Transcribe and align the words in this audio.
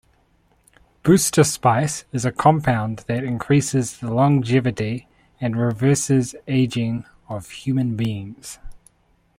Boosterspice 1.03 2.05
is 2.11 2.25
a 2.25 2.31
compound 2.31 3.05
that 3.07 3.23
increases 3.23 3.99
the 3.99 4.11
longevity 4.11 5.07
and 5.39 5.55
reverses 5.55 6.33
aging 6.47 7.05
of 7.29 7.51
human 7.51 7.95
beings. 7.95 8.57